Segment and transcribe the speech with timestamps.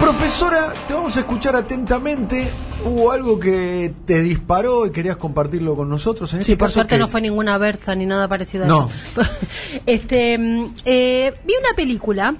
[0.00, 2.48] Profesora, te vamos a escuchar atentamente.
[2.84, 6.32] ¿Hubo algo que te disparó y querías compartirlo con nosotros?
[6.34, 8.66] En Sí, este por caso, suerte ¿qué no fue ninguna versa ni nada parecido a
[8.68, 8.88] No.
[8.88, 9.22] eso.
[9.86, 12.34] este, mm, eh, vi una película.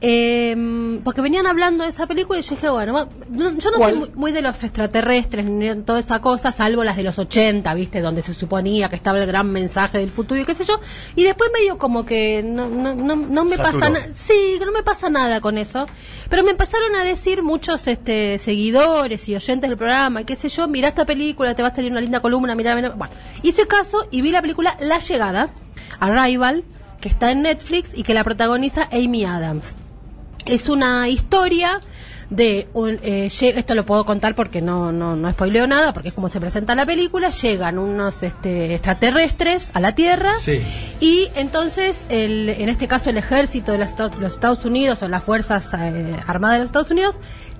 [0.00, 3.90] Eh, porque venían hablando de esa película y yo dije, bueno, yo no ¿Cuál?
[3.90, 7.18] soy muy, muy de los extraterrestres ni de toda esa cosa, salvo las de los
[7.18, 8.00] 80, ¿viste?
[8.00, 10.80] Donde se suponía que estaba el gran mensaje del futuro y qué sé yo.
[11.14, 13.80] Y después medio como que no, no, no, no me Saturó.
[13.80, 14.08] pasa nada.
[14.12, 15.86] Sí, que no me pasa nada con eso.
[16.28, 20.48] Pero me empezaron a decir muchos este, seguidores y oyentes del programa, y qué sé
[20.48, 22.90] yo, mira esta película, te va a salir una linda columna, mira, mira.
[22.90, 25.50] Bueno, hice caso y vi la película La Llegada,
[26.00, 26.64] Arrival,
[27.00, 29.76] que está en Netflix y que la protagoniza Amy Adams.
[30.46, 31.80] Es una historia
[32.30, 36.14] de un, eh, esto lo puedo contar porque no no no spoileo nada porque es
[36.14, 40.60] como se presenta la película llegan unos este, extraterrestres a la Tierra Sí.
[40.98, 45.08] y entonces el, en este caso el ejército de los Estados, los Estados Unidos o
[45.08, 47.14] las fuerzas eh, armadas de los Estados Unidos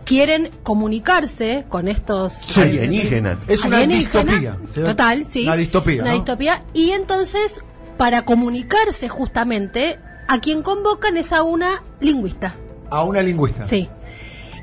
[0.05, 2.61] quieren comunicarse con estos Sí.
[2.61, 3.39] Alienígenas.
[3.49, 4.27] Es una alienígenas.
[4.27, 4.85] distopía.
[4.85, 5.45] Total, sí.
[5.45, 6.03] Una distopía.
[6.03, 6.17] Una ¿no?
[6.17, 6.63] distopía.
[6.75, 7.63] Y entonces,
[7.97, 9.99] para comunicarse justamente,
[10.29, 12.57] a quien convocan es a una lingüista.
[12.91, 13.67] A una lingüista.
[13.69, 13.89] Sí.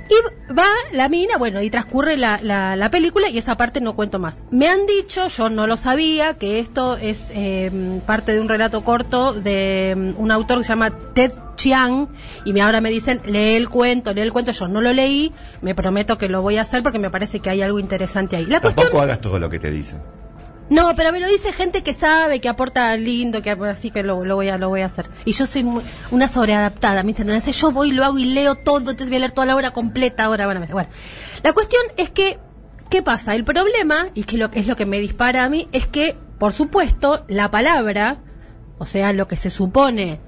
[0.09, 3.95] Y va la mina, bueno, y transcurre la, la, la película y esa parte no
[3.95, 4.37] cuento más.
[4.51, 8.83] Me han dicho, yo no lo sabía, que esto es eh, parte de un relato
[8.83, 12.09] corto de mm, un autor que se llama Ted Chiang
[12.43, 15.31] y me, ahora me dicen, lee el cuento, lee el cuento, yo no lo leí,
[15.61, 18.45] me prometo que lo voy a hacer porque me parece que hay algo interesante ahí.
[18.45, 19.03] La Tampoco cuestión...
[19.03, 19.99] hagas todo lo que te dicen.
[20.69, 24.15] No, pero me lo dice gente que sabe, que aporta lindo, que así que lo,
[24.17, 25.09] voy a lo voy a hacer.
[25.25, 27.45] Y yo soy muy- una sobreadaptada, ¿me entiendes?
[27.57, 30.23] Yo voy, lo hago y leo todo, entonces voy a leer toda la obra completa
[30.25, 30.45] ahora.
[30.45, 30.89] Bueno, bueno.
[31.43, 32.39] La cuestión es que,
[32.89, 33.35] ¿qué pasa?
[33.35, 36.53] El problema, y que lo, es lo que me dispara a mí, es que, por
[36.53, 38.19] supuesto, la palabra,
[38.79, 40.21] o sea, lo que se supone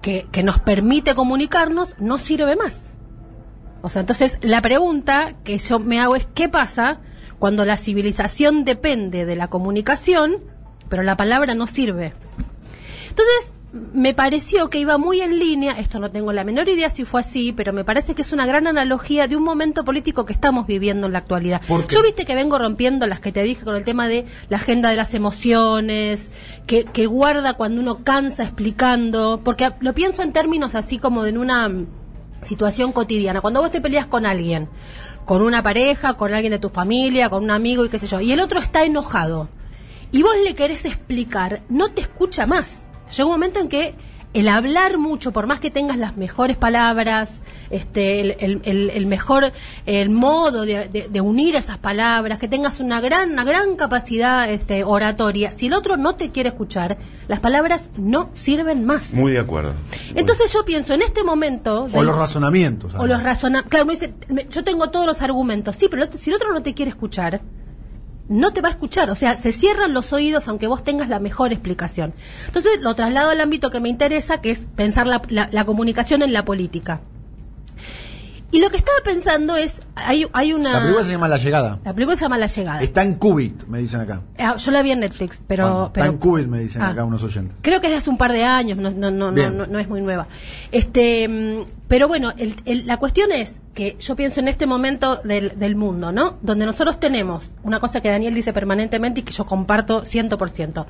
[0.00, 2.76] que, que nos permite comunicarnos, no sirve más.
[3.82, 7.00] O sea, entonces la pregunta que yo me hago es ¿qué pasa
[7.42, 10.36] cuando la civilización depende de la comunicación,
[10.88, 12.12] pero la palabra no sirve?
[13.08, 13.50] Entonces,
[13.92, 17.20] me pareció que iba muy en línea, esto no tengo la menor idea si fue
[17.20, 20.68] así, pero me parece que es una gran analogía de un momento político que estamos
[20.68, 21.60] viviendo en la actualidad.
[21.88, 24.90] Yo viste que vengo rompiendo las que te dije con el tema de la agenda
[24.90, 26.30] de las emociones,
[26.68, 31.30] que, que guarda cuando uno cansa explicando, porque lo pienso en términos así como de
[31.30, 31.86] en una mm,
[32.42, 33.40] situación cotidiana.
[33.40, 34.68] Cuando vos te peleas con alguien,
[35.24, 38.20] con una pareja, con alguien de tu familia, con un amigo y qué sé yo,
[38.20, 39.48] y el otro está enojado,
[40.10, 42.68] y vos le querés explicar, no te escucha más.
[43.10, 43.94] Llega un momento en que
[44.34, 47.30] el hablar mucho, por más que tengas las mejores palabras,
[47.70, 49.52] este, el, el- el- el mejor
[49.86, 54.48] el modo de, de- de unir esas palabras, que tengas una gran, una gran capacidad
[54.50, 56.98] este, oratoria, si el otro no te quiere escuchar,
[57.28, 59.12] las palabras no sirven más.
[59.12, 59.74] Muy de acuerdo.
[60.14, 61.84] Entonces yo pienso, en este momento...
[61.84, 62.92] O del- los razonamientos.
[62.94, 63.70] o los razonamientos.
[63.70, 65.76] Claro, uno dice, me- yo tengo todos los argumentos.
[65.76, 67.40] Sí, pero el otro- si el otro no te quiere escuchar,
[68.32, 69.10] no te va a escuchar.
[69.10, 72.12] O sea, se cierran los oídos aunque vos tengas la mejor explicación.
[72.46, 76.22] Entonces lo traslado al ámbito que me interesa, que es pensar la, la- la comunicación
[76.22, 77.00] en la política.
[78.52, 80.74] Y lo que estaba pensando es, hay, hay una...
[80.74, 81.78] La película se llama La Llegada.
[81.84, 82.82] La película se llama La Llegada.
[82.82, 84.20] Está en Cubit, me dicen acá.
[84.38, 85.86] Ah, Yo la vi en Netflix, pero...
[85.86, 86.90] Está en Cubit, me dicen Ah.
[86.90, 87.56] acá unos oyentes.
[87.62, 89.78] Creo que es de hace un par de años, no, no, no, no, no, no
[89.78, 90.28] es muy nueva.
[90.70, 95.16] Este, mm, pero bueno, el- el- la cuestión es que yo pienso en este momento
[95.24, 96.36] del, del mundo, ¿no?
[96.42, 100.84] Donde nosotros tenemos una cosa que Daniel dice permanentemente y que yo comparto 100%.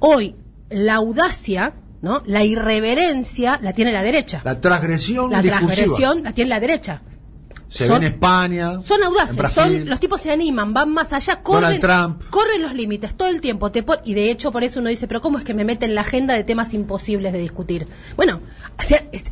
[0.00, 0.34] Hoy,
[0.70, 2.22] la audacia, ¿no?
[2.26, 4.40] La irreverencia la tiene la derecha.
[4.44, 5.74] La transgresión La discursiva.
[5.74, 7.02] transgresión la tiene la derecha.
[7.68, 8.80] Se son- ve en España.
[8.86, 11.80] Son audaces, son, los tipos se animan, van más allá, corren,
[12.30, 13.72] corren los límites todo el tiempo.
[13.72, 15.90] Te pon- y de hecho, por eso uno dice, pero ¿cómo es que me meten
[15.90, 17.88] en la agenda de temas imposibles de discutir?
[18.16, 18.40] Bueno,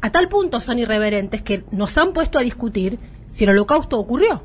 [0.01, 2.99] a tal punto son irreverentes que nos han puesto a discutir
[3.33, 4.43] si el holocausto ocurrió.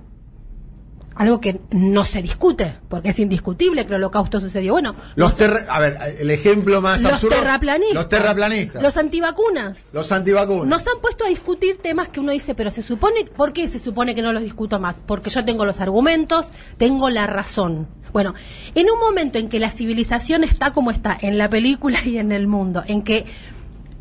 [1.19, 4.71] Algo que no se discute, porque es indiscutible que el holocausto sucedió.
[4.71, 7.35] Bueno, Los terra- a ver, el ejemplo más los absurdo.
[7.35, 8.81] terraplanistas, Los terraplanistas.
[8.81, 10.65] los antivacunas, Los antivacunas.
[10.67, 13.79] nos han puesto a discutir temas que uno dice, pero se supone, ¿por qué se
[13.79, 14.95] supone que no los discuto más?
[15.05, 16.47] Porque yo tengo los argumentos,
[16.77, 17.87] tengo la razón.
[18.13, 18.33] Bueno,
[18.73, 22.31] en un momento en que la civilización está como está, en la película y en
[22.31, 23.25] el mundo, en que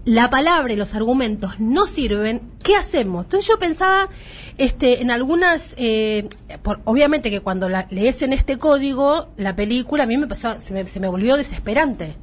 [0.08, 3.24] la palabra y los argumentos no sirven, ¿qué hacemos?
[3.26, 4.08] Entonces yo pensaba
[4.56, 6.28] este, en algunas, eh,
[6.62, 10.62] por- obviamente que cuando la, lees en este código la película, a mí me pasó,
[10.62, 12.16] se me, se me volvió desesperante.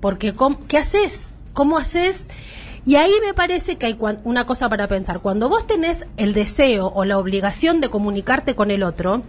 [0.00, 1.28] Porque, ¿cómo- ¿qué haces?
[1.52, 2.26] ¿Cómo haces?
[2.84, 5.20] Y ahí me parece que hay una cosa para pensar.
[5.20, 9.22] Cuando vos tenés el deseo o la obligación de comunicarte con el otro,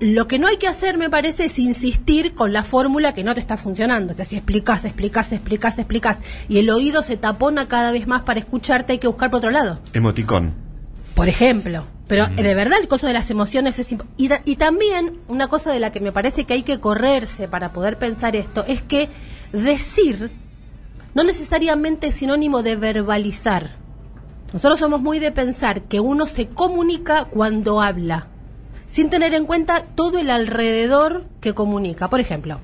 [0.00, 3.34] lo que no hay que hacer, me parece, es insistir con la fórmula que no
[3.34, 4.12] te está funcionando.
[4.12, 6.18] O sea, si explicas, explicas, explicas, explicas,
[6.48, 9.50] y el oído se tapona cada vez más para escucharte, hay que buscar por otro
[9.50, 9.80] lado.
[9.92, 10.54] Emoticón.
[11.14, 11.84] Por ejemplo.
[12.06, 13.92] Pero de verdad el coso de las emociones es...
[13.92, 16.80] imp- Y, da- y también una cosa de la que me parece que hay que
[16.80, 19.10] correrse para poder pensar esto es que
[19.52, 20.30] decir
[21.14, 23.72] no necesariamente es sinónimo de verbalizar.
[24.54, 28.28] Nosotros somos muy de pensar que uno se comunica cuando habla,
[28.90, 32.08] sin tener en cuenta todo el alrededor que comunica.
[32.08, 32.60] Por ejemplo,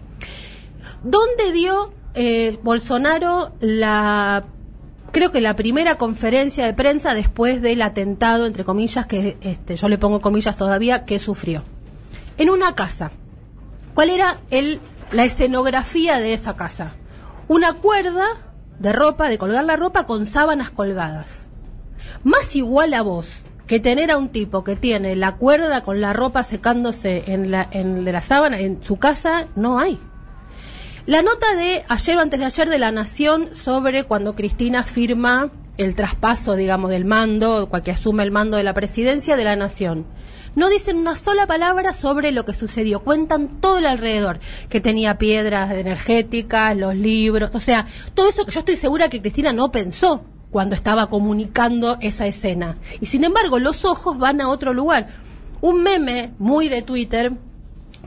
[1.03, 4.45] ¿dónde dio eh, Bolsonaro la
[5.15, 9.89] creo que la primera conferencia de prensa después del atentado, entre comillas, que este, yo
[9.89, 11.63] le pongo comillas todavía, que sufrió.
[12.37, 13.13] En una casa.
[13.95, 14.81] ¿Cuál era el,
[15.13, 16.95] la escenografía de esa casa?
[17.47, 18.27] Una cuerda
[18.81, 21.43] de ropa, de colgar la ropa con sábanas colgadas.
[22.25, 23.31] Más igual a vos
[23.67, 27.67] que tener a un tipo que tiene la cuerda con la ropa secándose en la,
[27.71, 29.99] en la sábana, en su casa, no hay.
[31.07, 35.51] La nota de ayer o antes de ayer de La Nación sobre cuando Cristina firma
[35.77, 39.57] el traspaso, digamos, del mando, cual que asume el mando de la presidencia de la
[39.57, 40.07] Nación.
[40.55, 43.01] No dicen una sola palabra sobre lo que sucedió.
[43.01, 44.39] Cuentan todo el alrededor,
[44.69, 49.21] que tenía piedras energéticas, los libros, o sea, todo eso que yo estoy segura que
[49.21, 50.25] Cristina no pensó
[50.55, 52.77] cuando estaba comunicando esa escena.
[53.01, 55.09] Y sin embargo, los ojos van a otro lugar.
[55.61, 57.33] Un meme muy de Twitter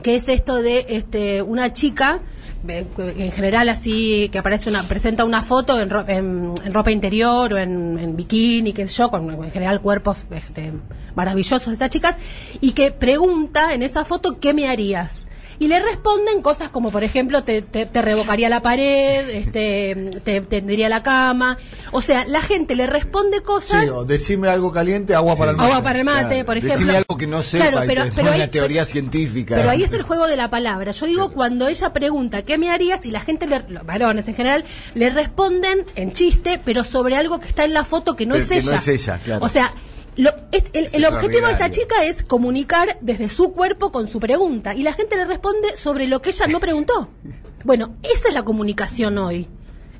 [0.02, 2.20] que es esto de este una chica
[2.66, 2.86] eh,
[3.18, 7.58] en general así que aparece una presenta una foto en, ro- en- ropa interior o
[7.58, 10.72] en, en bikini qué sé yo con en general cuerpos este,
[11.16, 12.16] maravillosos de estas chicas
[12.62, 15.26] y que pregunta en esa foto qué me harías
[15.60, 20.40] y le responden cosas como por ejemplo te, te, te revocaría la pared este te
[20.42, 21.58] tendería la cama
[21.92, 25.56] o sea la gente le responde cosas Sí, o decime algo caliente, agua para el
[25.56, 25.70] mate.
[25.70, 28.28] agua para el mate Claro, por ejemplo Decime algo que no sepa Claro, pero- pero
[28.32, 29.56] ahí- una teoría científica.
[29.56, 30.92] pero ahí es el juego de la palabra.
[30.92, 34.34] Yo digo cuando ella pregunta qué me harías y la gente, le- los varones en
[34.34, 34.64] general,
[34.94, 38.44] le responden en chiste, pero sobre algo que está en la foto que no, Pero
[38.44, 38.70] es, que ella.
[38.70, 39.44] no es ella, claro.
[39.44, 39.72] O sea,
[40.18, 44.20] lo- es- el, el objetivo de esta chica es comunicar desde su cuerpo con su
[44.20, 47.08] pregunta y la gente le responde sobre lo que ella no preguntó.
[47.64, 49.48] Bueno, esa es la comunicación hoy.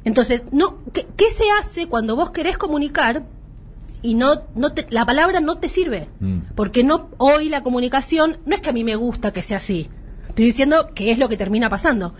[0.04, 3.24] Entonces, no, ¿qué, qué se hace cuando vos querés comunicar
[4.00, 6.08] y no, no te- la palabra no te sirve?
[6.20, 6.38] Mm.
[6.54, 9.90] Porque no hoy la comunicación no es que a mí me gusta que sea así.
[10.28, 12.14] Estoy diciendo que es lo que termina pasando.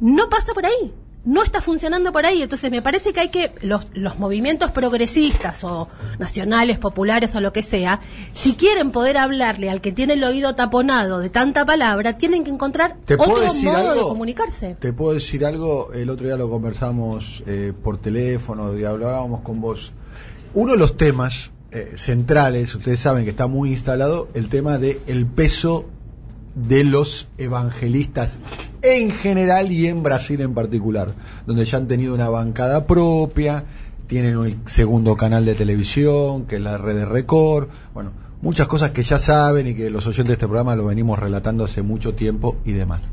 [0.00, 0.92] No pasa por ahí.
[1.24, 2.42] No está funcionando por ahí.
[2.42, 5.88] Entonces me parece que hay que los, los movimientos progresistas o
[6.18, 8.00] nacionales, populares o lo que sea,
[8.32, 12.50] si quieren poder hablarle al que tiene el oído taponado de tanta palabra, tienen que
[12.50, 14.76] encontrar ¿Te puedo otro modo de comunicarse.
[14.78, 19.60] Te puedo decir algo, el otro día lo conversamos eh, por teléfono, y hablábamos con
[19.60, 19.92] vos.
[20.54, 25.00] Uno de los temas eh, centrales, ustedes saben que está muy instalado, el tema de
[25.06, 25.86] el peso
[26.54, 28.38] de los evangelistas
[28.82, 31.14] en general y en Brasil en particular,
[31.46, 33.64] donde ya han tenido una bancada propia,
[34.06, 38.10] tienen el segundo canal de televisión, que es la red de Record, bueno,
[38.42, 41.64] muchas cosas que ya saben y que los oyentes de este programa lo venimos relatando
[41.64, 43.12] hace mucho tiempo y demás.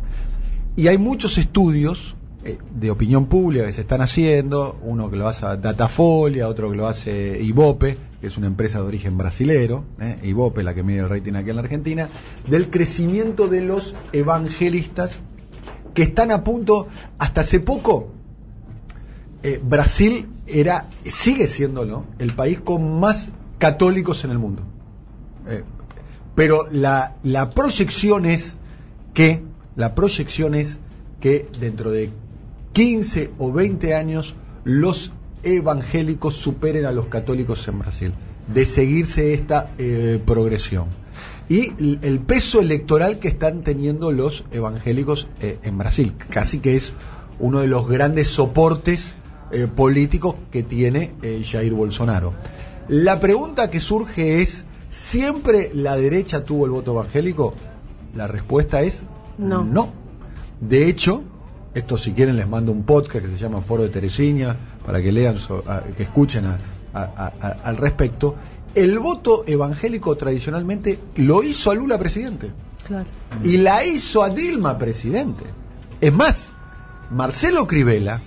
[0.75, 5.27] Y hay muchos estudios eh, de opinión pública que se están haciendo, uno que lo
[5.27, 10.19] hace Datafolia, otro que lo hace Ibope, que es una empresa de origen brasilero, eh,
[10.24, 12.10] Ibope, la que mide el rating aquí en la Argentina,
[12.48, 15.19] del crecimiento de los evangelistas
[15.94, 16.88] que están a punto,
[17.18, 18.12] hasta hace poco,
[19.44, 24.63] eh, Brasil era, sigue siéndolo, el país con más católicos en el mundo.
[25.48, 25.63] Eh,
[26.36, 28.58] pero la, la proyección es
[29.13, 29.44] que,
[29.75, 30.79] la proyección es
[31.20, 32.10] que dentro de
[32.74, 35.12] 15 o 20 años los
[35.43, 38.13] evangélicos superen a los católicos en Brasil,
[38.53, 40.88] de seguirse esta eh, progresión.
[41.48, 41.74] Y
[42.05, 46.93] el peso electoral que están teniendo los evangélicos eh, en Brasil, casi que es
[47.39, 49.15] uno de los grandes soportes
[49.51, 52.34] eh, políticos que tiene Jair Bolsonaro.
[52.88, 57.55] La pregunta que surge es, ¿siempre la derecha tuvo el voto evangélico?
[58.15, 59.03] La respuesta es
[59.39, 59.63] No.
[59.63, 59.91] no.
[60.62, 61.24] De hecho,
[61.74, 64.55] esto si quieren les mando un podcast que se llama Foro de Teresina
[64.89, 66.58] para que lean, so- a- que escuchen a-
[66.96, 68.34] a- a- al respecto.
[68.74, 72.50] El voto evangélico tradicionalmente lo hizo a Lula presidente
[72.88, 73.05] Claro.
[73.43, 75.43] y la hizo a Dilma presidente.
[76.01, 76.53] Es más,
[77.12, 78.24] Marcelo Crivella,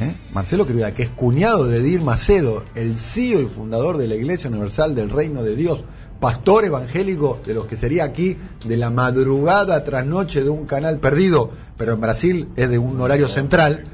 [0.00, 0.16] ¿eh?
[0.32, 4.48] Marcelo Crivella, que es cuñado de Dilma Cedo, el CEO y fundador de la Iglesia
[4.48, 5.84] Universal del Reino de Dios,
[6.20, 11.00] pastor evangélico de los que sería aquí de la madrugada tras noche de un canal
[11.00, 13.84] perdido, pero en Brasil es de un horario central,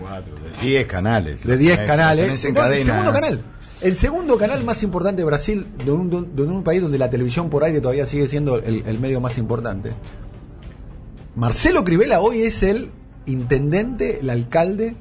[0.62, 1.44] 10 canales.
[1.44, 2.24] de 10 Tenés- canales.
[2.26, 3.42] en el segundo canal.
[3.80, 7.50] El segundo canal más importante de Brasil, de un, de un país donde la televisión
[7.50, 9.90] por aire todavía sigue siendo el, el medio más importante.
[11.34, 12.90] Marcelo Crivella hoy es el
[13.26, 14.94] intendente, el alcalde,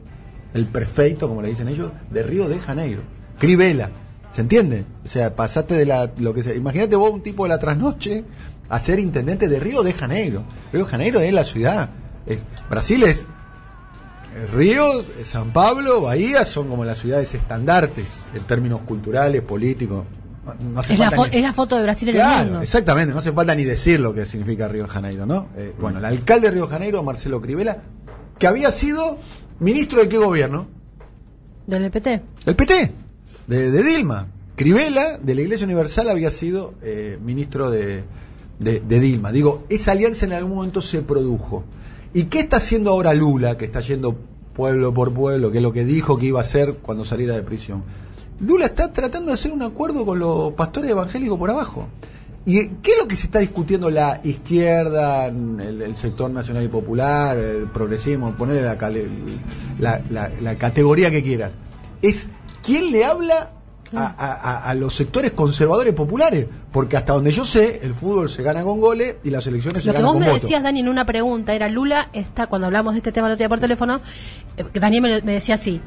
[0.53, 3.01] el prefeito, como le dicen ellos, de Río de Janeiro.
[3.38, 3.89] Crivella.
[4.34, 4.86] ¿Se entiende?
[5.06, 8.24] O sea, pasaste de la, lo que se, imagínate vos un tipo de la trasnoche
[8.70, 10.44] a ser intendente de Río de Janeiro.
[10.72, 11.89] Río de Janeiro es la ciudad.
[12.25, 12.39] Es-
[12.70, 13.25] Brasil es
[14.53, 20.05] Río, eh, San Pablo, Bahía son como las ciudades estandartes en términos culturales, políticos.
[20.45, 22.21] No, no hace Es la, falta fo- ni- es la foto de Brasil en el
[22.21, 22.61] Claro, mundo.
[22.61, 25.47] exactamente, no hace falta ni decir lo que significa Río de Janeiro, ¿no?
[25.57, 27.83] Eh, bueno, el alcalde de Río de Janeiro, Marcelo Crivella,
[28.39, 29.19] que había sido
[29.59, 30.67] ministro de qué gobierno?
[31.67, 32.07] Del EPT.
[32.45, 32.91] Del PT,
[33.47, 34.27] de, de Dilma.
[34.55, 38.03] Crivella, de la Iglesia Universal, había sido eh, ministro de,
[38.59, 39.31] de- de Dilma.
[39.31, 41.63] Digo, esa alianza en algún momento se produjo.
[42.13, 44.15] ¿Y qué está haciendo ahora Lula, que está yendo
[44.53, 47.41] pueblo por pueblo, que es lo que dijo que iba a hacer cuando saliera de
[47.44, 47.84] prisión?
[48.39, 51.88] Lula está tratando de hacer un acuerdo con los pastores evangélicos por abajo.
[52.46, 57.38] ¿Y qué es lo que se está discutiendo la izquierda, el, sector nacional y popular,
[57.38, 61.51] el progresismo, ponerle la- la categoría que quieras?
[62.01, 62.27] Es
[62.63, 63.51] quién le habla
[63.95, 68.29] a, a- a- a los sectores conservadores populares, porque hasta donde yo sé, el fútbol
[68.29, 70.41] se gana con goles y las elecciones Lo se que ganan vos con me votos.
[70.43, 73.39] decías, Dani, en una pregunta era Lula está, cuando hablamos de este tema el otro
[73.43, 74.01] día por teléfono,
[74.57, 75.81] eh, Daniel me, me decía así,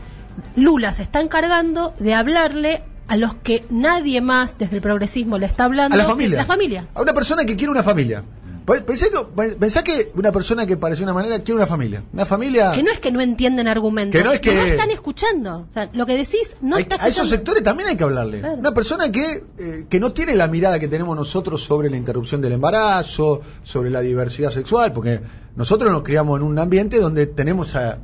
[0.56, 5.46] Lula se está encargando de hablarle a los que nadie más desde el progresismo le
[5.46, 5.94] está hablando.
[5.94, 6.38] A la que- familia.
[6.38, 6.86] Las familias.
[6.94, 8.24] A una persona que quiere una familia.
[8.66, 12.02] Pe- Pensé que, pensá que una persona que parece una manera quiere una familia.
[12.14, 12.72] Una familia.
[12.72, 14.18] Que no es que no entienden argumentos.
[14.18, 15.66] Que no es que- No están escuchando.
[15.68, 17.30] O sea, lo que decís no Hay- está a esos escuchando.
[17.36, 18.40] sectores también hay que hablarle.
[18.40, 18.54] Claro.
[18.56, 22.40] Una persona que, eh, que no tiene la mirada que tenemos nosotros sobre la interrupción
[22.40, 25.20] del embarazo, sobre la diversidad sexual, porque
[25.56, 27.98] nosotros nos criamos en un ambiente donde tenemos a,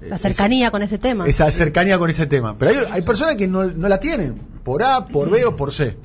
[0.00, 1.24] La cercanía con ese tema.
[1.26, 2.56] esa cercanía con ese tema.
[2.58, 4.34] Pero hay, hay personas que no, no la tienen,
[4.64, 5.96] por A, por B o por C.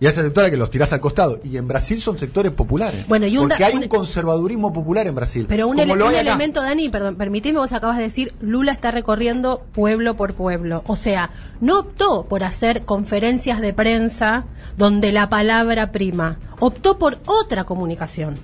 [0.00, 1.40] Y hay sectores que los tirás al costado.
[1.44, 3.06] Y en Brasil son sectores populares.
[3.06, 5.44] Bueno, y un porque hay un un- conservadurismo popular en Brasil.
[5.46, 10.16] Pero un, ele- elemento, Dani, perdón, permitime, vos acabas de decir, Lula está recorriendo pueblo
[10.16, 10.82] por pueblo.
[10.86, 11.28] O sea,
[11.60, 14.46] no optó por hacer conferencias de prensa
[14.78, 16.38] donde la palabra prima.
[16.60, 18.38] Optó por otra comunicación.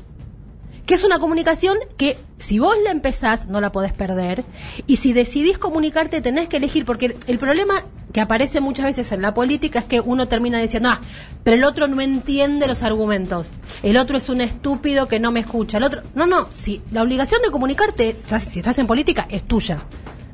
[0.84, 4.44] Que es una comunicación que si vos la empezás no la podés perder.
[4.86, 6.84] Y si decidís comunicarte tenés que elegir.
[6.84, 7.82] Porque el, el problema
[8.16, 11.02] que aparece muchas veces en la política es que uno termina diciendo, ah,
[11.44, 13.46] pero el otro no entiende los argumentos.
[13.82, 15.76] El otro es un estúpido que no me escucha.
[15.76, 19.84] El otro, no, no, si la obligación de comunicarte, si estás en política, es tuya,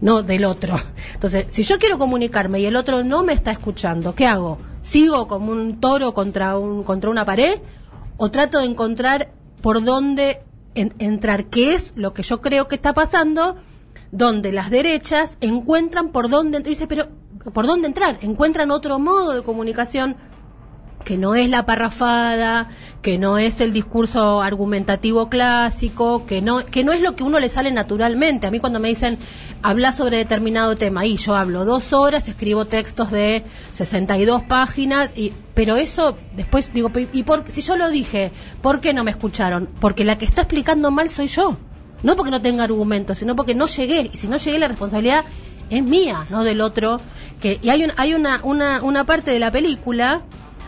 [0.00, 0.76] no del otro.
[1.14, 4.58] Entonces, si yo quiero comunicarme y el otro no me está escuchando, ¿qué hago?
[4.82, 7.58] ¿Sigo como un toro contra, un, contra una pared?
[8.16, 10.42] ¿O trato de encontrar por dónde
[10.76, 11.46] en- entrar?
[11.46, 13.56] ¿Qué es lo que yo creo que está pasando?
[14.12, 16.70] Donde las derechas encuentran por dónde entrar.
[16.70, 17.08] Y dice, pero
[17.52, 18.18] ¿por dónde entrar?
[18.22, 20.16] Encuentran otro modo de comunicación
[21.04, 22.68] que no es la parrafada,
[23.02, 27.40] que no es el discurso argumentativo clásico, que no, que no es lo que uno
[27.40, 28.46] le sale naturalmente.
[28.46, 29.18] A mí cuando me dicen
[29.62, 33.44] habla sobre determinado tema, y yo hablo dos horas, escribo textos de
[33.74, 38.94] 62 páginas, y, pero eso después digo, ¿y por, si yo lo dije, por qué
[38.94, 39.68] no me escucharon?
[39.80, 41.56] Porque la que está explicando mal soy yo.
[42.02, 44.10] No porque no tenga argumentos, sino porque no llegué.
[44.12, 45.24] Y si no llegué, la responsabilidad
[45.76, 47.00] es mía, no del otro.
[47.40, 50.22] Que, y hay, un, hay una, una, una parte de la película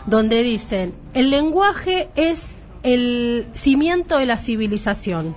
[0.05, 2.41] donde dicen, el lenguaje es
[2.83, 5.35] el cimiento de la civilización,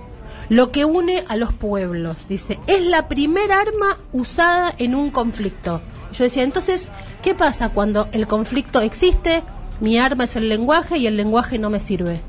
[0.49, 2.27] lo que une a los pueblos.
[2.27, 5.81] Dice, es la primera arma usada en un conflicto.
[6.13, 6.87] Yo decía, entonces,
[7.21, 9.43] ¿qué pasa cuando el conflicto existe?
[9.79, 12.21] Mi arma es el lenguaje y el lenguaje no me sirve.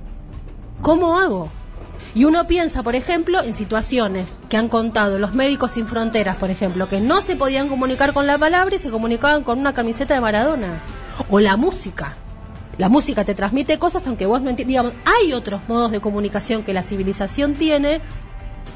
[0.83, 1.51] ¿Cómo hago?
[2.15, 6.51] Y uno piensa, por ejemplo, en situaciones que han contado los médicos sin fronteras, por
[6.51, 10.15] ejemplo, que no se podían comunicar con la palabra y se comunicaban con una camiseta
[10.15, 10.81] de Maradona.
[11.29, 12.17] O la música.
[12.79, 14.93] La música te transmite cosas aunque vos no entiendas.
[15.05, 18.01] Hay otros modos de comunicación que la civilización tiene.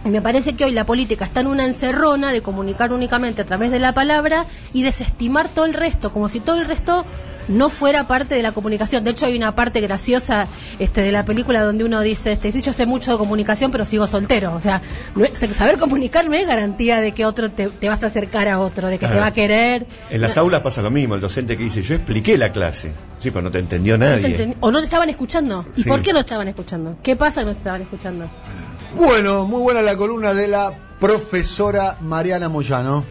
[0.04, 3.70] Me parece que hoy la política está en una encerrona de comunicar únicamente a través
[3.70, 7.04] de la palabra y desestimar todo el resto, como si todo el resto
[7.48, 9.04] no fuera parte de la comunicación.
[9.04, 10.48] De hecho, hay una parte graciosa
[10.78, 13.84] este, de la película donde uno dice, este, sí, yo sé mucho de comunicación, pero
[13.84, 14.54] sigo soltero.
[14.54, 14.82] O sea,
[15.14, 18.48] no es- saber comunicar no es garantía de que otro te, te vas a acercar
[18.48, 19.86] a otro, de que te va a querer.
[20.10, 22.92] En las No, aulas pasa lo mismo, el docente que dice, yo expliqué la clase.
[23.18, 24.56] Sí, pero no te entendió no te nadie.
[24.60, 25.64] o no te estaban escuchando.
[25.76, 25.88] ¿Y Sí.
[25.88, 26.96] por qué no estaban escuchando?
[27.02, 28.26] ¿Qué pasa que no te estaban escuchando?
[28.96, 33.04] Bueno, muy buena la columna de la profesora Mariana Moyano.